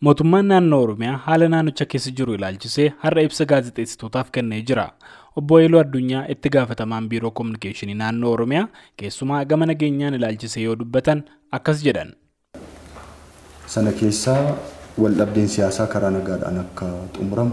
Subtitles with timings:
[0.00, 4.86] Mootummaan naannoo Oromiyaa haala naannicha keessa jiru ilaalchisee har'a ibsa gaazexeessitootaaf kennee jira.
[5.36, 11.22] Obbo Haayiluu Addunyaa itti gaafatamaan biiroo koominikeeshinii naannoo Oromiyaa keessumaa gama nageenyaan ilaalchisee yoo dubbatan
[11.58, 12.14] akkas jedhan.
[13.66, 14.56] Sana keessaa
[15.02, 16.86] waldhabdeen siyaasaa karaa nagaadhaan akka
[17.16, 17.52] xumuramu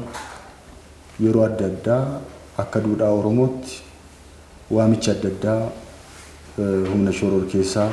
[1.25, 2.03] yeroo adda addaa
[2.65, 3.81] akka duudhaa Oromootti
[4.77, 5.61] waamicha adda addaa
[6.91, 7.89] humna shoror keessaa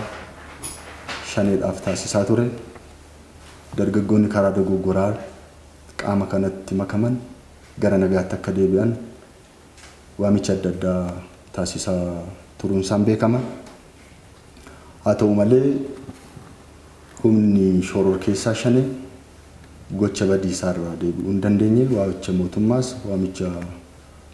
[1.34, 2.46] shaneedhaaf taasisaa ture.
[3.76, 5.12] Dargaggoonni karaa dogoggoraa
[6.00, 7.16] qaama kanatti makaman
[7.82, 8.92] gara nagaatti akka deebi'an
[10.18, 11.02] waamicha adda addaa
[11.52, 12.02] taasisaa
[12.58, 13.40] turuunsaan beekama.
[15.04, 15.75] Haa ta'u malee
[17.22, 18.82] humni shoror keessaa shane
[20.00, 23.50] gocha badiisaa irraa deebi'uu hin dandeenye waamicha mootummaas waamicha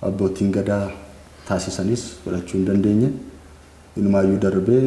[0.09, 0.85] abbootiin gadaa
[1.49, 3.11] taasisanis fudhachuu hin dandeenye.
[3.97, 4.85] Inumaayyuu darbee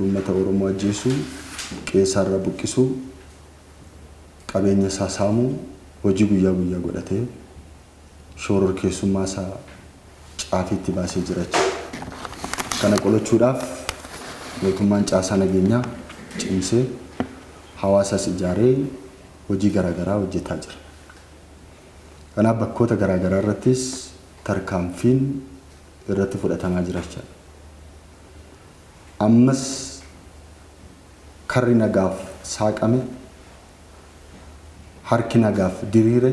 [0.00, 1.12] uummata Oromoo ajjeesuu,
[1.90, 2.88] qeessaarra buqqisuu,
[4.52, 5.50] qabeenya isaa saamuu
[6.04, 7.22] hojii guyyaa guyyaa godhatee
[8.36, 9.50] shoror keessummaa isaa
[10.50, 11.44] caafiitti baasee jira.
[12.80, 13.62] Kana qolachuudhaaf
[14.62, 15.82] mootummaan caasaa nageenyaa
[16.38, 16.84] cimsee
[17.82, 18.74] hawaasas ijaaree
[19.48, 20.76] hojii garaagaraa hojjetaa jira.
[22.34, 23.82] Kanaaf bakkoota garaagaraa irrattis
[24.44, 25.20] tarkaanfiin
[26.10, 27.41] irratti fudhatamaa jira jechuudha.
[29.26, 29.62] Ammas
[31.52, 32.16] karri nagaaf
[32.54, 33.00] saaqame
[35.10, 36.32] harki nagaaf diriire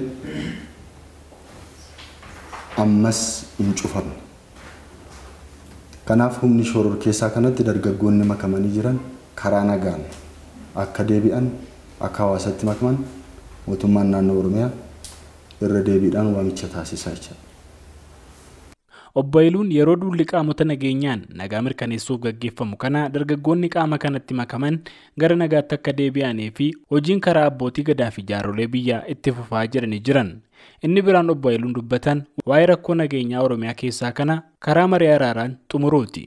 [2.84, 3.20] ammas
[3.58, 4.16] hin cufamne.
[6.08, 8.98] Kanaaf humni shoror keessaa kanatti dargaggoonni makamanii jiran
[9.42, 10.02] karaa nagaan
[10.84, 11.52] akka deebi'an
[12.08, 12.98] akka hawaasatti makaman
[13.68, 14.72] mootummaan naannoo Oromiyaa
[15.68, 17.49] irra deebiidhaan waamicha taasisaa jechuudha.
[19.21, 24.79] Obbo Haayiluun yeroo duulli qaamota nageenyaan nagaa mirkaneessuuf gaggeeffamu kana dargaggoonni qaama kanatti makaman
[25.25, 30.03] gara nagaatti akka deebi'anii fi hojiin karaa abbootii gadaa fi jaarolee biyyaa itti fufaa jedhanii
[30.11, 30.31] jiran.
[30.85, 36.25] Inni biraan obbo Haayiluun dubbatan waa'ee rakkoo nageenyaa Oromiyaa keessaa kana karaa marii araaraan xumuruuti.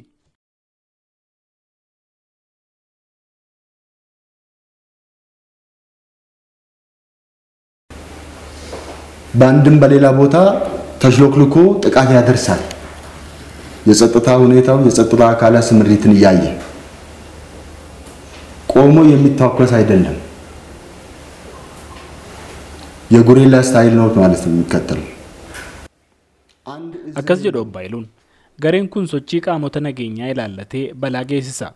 [9.39, 10.35] በአንድም በሌላ ቦታ
[11.01, 12.61] ተሽሎክልኮ ጥቃት ያደርሳል።
[13.88, 16.44] የጸጥታ ሁኔታው የጸጥታ አካላት ስምሪትን እያየ
[18.74, 20.18] ቆሞ የሚታኮስ አይደለም።
[23.14, 25.08] የጉሪላ ስታይል ነው ማለት ነው የሚከተለው።
[27.20, 28.04] አከስ ጀዶን ባይሉን
[28.58, 31.68] gareen kun sochii qaamota nageenyaa ilaallatee balaa geessisa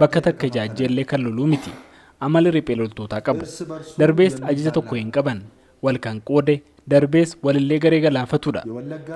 [0.00, 1.72] bakka takka jaajjeellee kan loluu miti
[2.20, 3.34] amala riphee loltootaa
[4.00, 4.72] darbees ajaja
[5.16, 5.40] qaban
[5.82, 8.62] Wal kan qoode darbees walillee garee galaafatudha.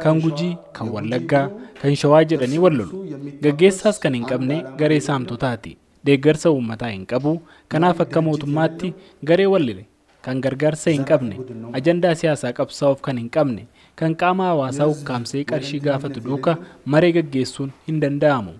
[0.02, 1.50] Kan gujii, kan wallaggaa,
[1.82, 3.02] kan shawaa jedhanii wal lolu.
[3.42, 5.76] Gaggeessaas kan hin qabne garee saamtotaati.
[6.06, 7.40] Deeggarsa uummataa hin qabu.
[7.68, 8.94] Kanaaf akka mootummaatti
[9.24, 9.86] garee wallile.
[10.22, 11.36] Kan gargaarsa hin qabne,
[11.78, 13.66] ajandaa siyaasaa qabsaa'uuf kan hin qabne,
[14.00, 16.56] kan qaama hawaasaa ukkaamsee qarshii gaafatu duuka
[16.94, 18.52] maree gaggeessuun hin danda'amu.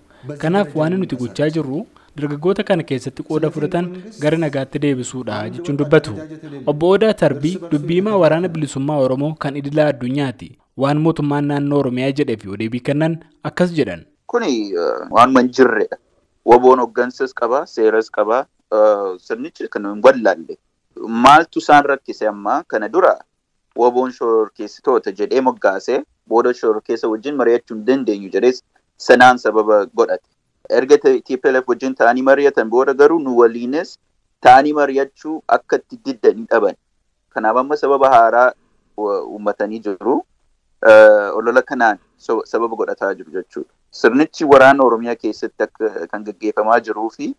[0.43, 1.81] Kanaaf waan nuti gochaa jirru
[2.21, 3.87] dargaggoota kana keessatti qooda fudhatan
[4.23, 6.13] gara nagaatti deebisuudha jechuun dubbatu.
[6.67, 10.49] Obbo Odaa Tarbii dubbiimaa waraana bilisummaa Oromoo kan idilaa addunyaati.
[10.85, 13.17] Waan mootummaan naannoo Oromiyaa jedhee fi odeebii kennan
[13.51, 14.05] akkas jedhan.
[14.27, 14.53] Kuni
[15.11, 15.97] waanuma hin jirredha.
[16.45, 18.47] Waboon hooggansas qaba, seeras qaba.
[19.29, 20.59] Sirnichi kan hin wallaalle.
[21.25, 23.15] Maaltu isaan rakkise amma kana dura
[23.83, 25.99] waboon shororkeessitoota jedhee moggaasee
[26.29, 28.63] booda shororkeessa wajjin mari'achuu hin dandeenyu jedhees
[29.09, 30.29] sanaan sababa godhate.
[30.71, 33.99] Erga TPLF wajjin ta'anii mari'atan booda garuu nu waliinis
[34.43, 36.75] ta'anii mari'achuu akka itti diddanii dhaban.
[37.35, 38.53] Kanaaf amma sababa haaraa
[38.99, 40.17] uummatanii jiru.
[41.39, 43.71] Olola kanaan sababa godhataa jiru jechuudha.
[43.91, 45.67] Sirnichi waraana Oromiyaa keessatti
[46.11, 47.35] kan gaggeeffamaa jiruu fi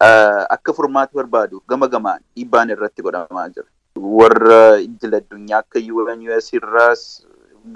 [0.00, 3.68] akka furmaata barbaadu gama gamaan dhiibbaan irratti godhamaa jira.
[3.96, 7.04] Warra idil addunyaa akka UN US irraas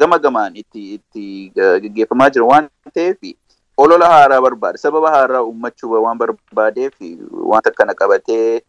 [0.03, 3.19] gama gamaan itti gaggeeffamaa jira waan ta'eef
[3.83, 4.79] olola haaraa barbaada.
[4.85, 6.95] Sababa haaraa uummachuu waan barbaadeef
[7.53, 8.61] wanta kana qabatee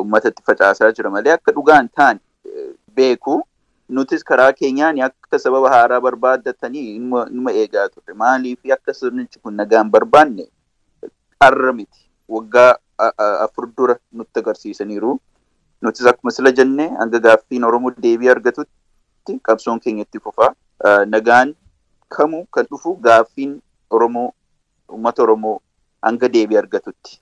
[0.00, 2.20] uummatatti facaasaa jira malee akka dhugaan ta'an
[3.00, 3.36] beeku
[3.98, 8.14] nutis karaa keenyaan akka sababa haaraa barbaaddatanii numa eegaa turre.
[8.24, 10.46] Maaliif akka sirnichi kun nagaan barbaanne
[11.40, 12.00] qarra miti.
[12.28, 12.76] Waggaa
[13.46, 15.18] afur dura nutti agarsiisaniiru.
[15.82, 20.52] Nutis akkuma sila jenne hanga gaaffiin Oromoo deebii argatutti qabsoon keenya itti fufa.
[21.14, 21.54] Nagaan
[22.16, 23.60] kamuu kan dhufu gaaffiin
[23.90, 24.28] Oromoo
[24.92, 25.56] uummata Oromoo
[26.02, 27.20] hanga deebii argatutti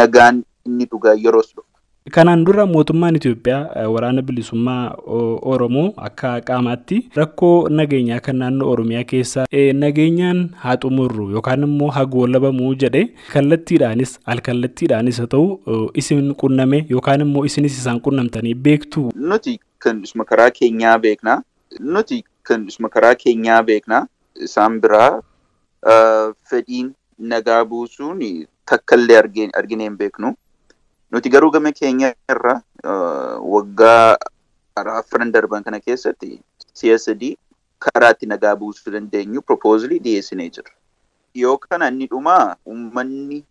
[0.00, 1.64] nagaan inni dhugaa yeroos dhufu.
[2.12, 4.94] Kanaan dura mootummaan Itoophiyaa waraana bilisummaa
[5.52, 9.44] Oromoo akka qaamaatti rakkoo nageenyaa kan naannoo Oromiyaa keessaa
[9.82, 13.02] nageenyaan haa xumurru yookaan immoo haa goolabamuu jedhe
[13.32, 19.10] kallattiidhaanis alkallattiidhaanis haa ta'u isin qunname yookaan immoo isinis isaan qunnamtanii beektu.
[19.14, 21.42] Nuti kan karaa keenyaa beekna.
[21.80, 24.06] Nuti kan karaa keenyaa beekna.
[24.48, 25.20] Isaan biraa
[26.50, 28.20] fedhiin nagaa buusuun
[28.64, 29.18] takkallee
[29.54, 30.34] arginee hin beeknu.
[31.10, 32.60] Nuti garuu gama keenya irra
[33.54, 34.16] waggaa
[34.76, 36.40] afran darban kana keessatti
[36.80, 37.34] CSD
[37.78, 40.70] karaa itti nagaa buusuu dandeenyu propoozilii dhiyeessinee jira.
[41.34, 43.44] Yoo kana inni dhumaa uummanni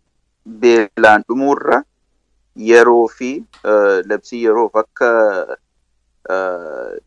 [0.64, 1.82] beelaan dhumuurra
[2.70, 3.30] yeroo fi
[4.12, 5.10] labsii yeroof akka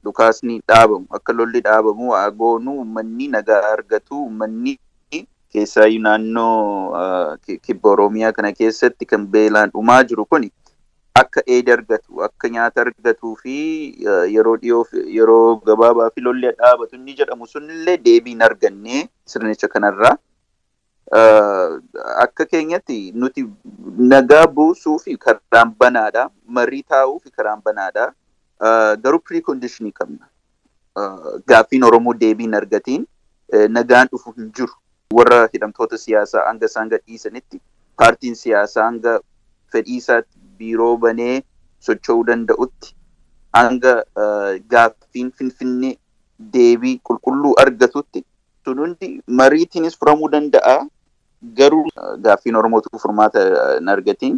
[0.03, 4.79] dhukaasni dhaabamu akka lolli dhaabamu agoonu uummanni nagaa argatu uummanni
[5.57, 6.97] keessaa naannoo
[7.67, 10.49] kibba Oromiyaa kana keessatti kan beelaan dhumaa jiru kun
[11.21, 13.55] akka eeda argatu akka nyaata argatuu fi
[14.35, 14.83] yeroo dhiyoo
[15.19, 19.01] yeroo gabaabaa fi lolli dhaabatu inni jedhamu sunillee deebiin argannee
[19.33, 20.15] sirnicha kanarraa.
[22.23, 23.43] Akka keenyatti nuti
[24.13, 26.29] nagaa buusuu fi karaan banaadha.
[26.45, 28.05] Marii taa'uu fi karaan banaadha.
[29.03, 30.25] Garuu piriikondishinii qabna.
[31.47, 33.05] Gaaffiin Oromoo deebiin argatiin
[33.77, 34.73] nagaan dhufu hin jiru.
[35.17, 37.61] Warra hidhamtoota siyaasaa hanga isaan gadhiisanitti
[38.03, 39.13] paartiin siyaasaa hanga
[39.75, 41.35] fedhii isaatti biiroo banee
[41.89, 42.95] socho'uu danda'utti
[43.59, 43.93] hanga
[44.75, 45.93] gaaffiin finfinnee
[46.55, 48.25] deebii qulqulluu argatutti
[48.65, 49.11] sun hundi
[49.41, 50.79] mariitiinis furamuu danda'a.
[51.57, 51.85] Garuu
[52.25, 53.39] gaaffiin Oromootu furmaata
[53.75, 54.35] hin argatiin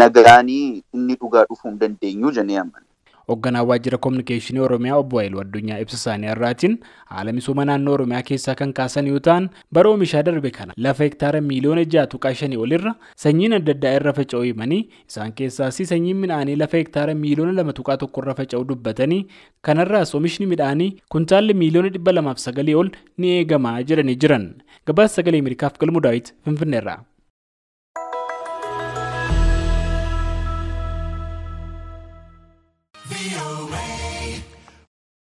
[0.00, 2.86] nagaanii inni dhugaa dhufuu hin dandeenyu jennee amanna.
[3.28, 6.74] Hoogganaan waajjira kominikeeshinii Oromiyaa obbo Haayiluu Addunyaa ibsa isaanii irraatiin
[7.12, 11.40] haala misooma naannoo Oromiyaa keessaa kan kaasan yoo ta'an bara oomishaa darbe kana lafa hektaara
[11.50, 12.94] miiliyoona ja'a tuqaa shanii olirra
[13.24, 17.96] sanyiin adda addaa irra faca'uu himanii isaan keessaas sanyiin midhaanii lafa hektaara miiliyoona lama tuqaa
[18.04, 19.22] tokko irra faca'uu dubbatanii
[19.70, 24.46] kanarraas oomishni midhaanii kuntaalli miiliyoona dhibba lamaaf sagalii ol ni eegamaa jedhanii jiran
[24.86, 27.00] gabaasa sagalee Ameerikaaf galmu daawit Finfinneerraa.